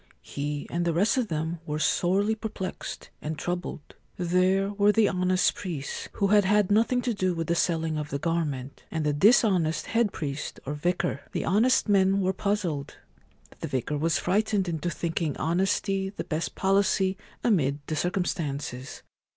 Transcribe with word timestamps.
He 0.23 0.65
and 0.71 0.83
the 0.83 0.95
rest 0.95 1.15
of 1.17 1.27
them 1.27 1.59
were 1.67 1.77
sorely 1.77 2.33
perplexed 2.33 3.11
and 3.21 3.37
troubled. 3.37 3.93
There 4.17 4.73
were 4.73 4.91
the 4.91 5.07
honest 5.07 5.53
priests, 5.53 6.09
who 6.13 6.29
had 6.29 6.43
had 6.43 6.71
nothing 6.71 7.03
to 7.03 7.13
do 7.13 7.35
with 7.35 7.45
the 7.45 7.53
selling 7.53 7.99
of 7.99 8.09
the 8.09 8.17
garment, 8.17 8.83
and 8.89 9.05
the 9.05 9.13
dishonest 9.13 9.85
head 9.85 10.11
priest 10.11 10.59
or 10.65 10.73
vicar. 10.73 11.21
The 11.33 11.45
honest 11.45 11.87
men 11.87 12.19
were 12.19 12.33
puzzled. 12.33 12.95
The 13.59 13.67
vicar 13.67 13.95
was 13.99 14.17
frightened 14.17 14.67
into 14.67 14.89
thinking 14.89 15.37
honesty 15.37 16.09
the 16.09 16.23
best 16.23 16.55
policy 16.55 17.15
amid 17.43 17.77
the 17.85 17.95
circumstances. 17.95 19.03